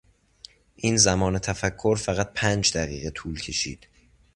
[0.75, 3.87] این زمان تفکر فقط پنج دقیقه طول کشید.